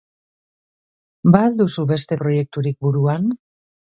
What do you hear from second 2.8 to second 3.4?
buruan?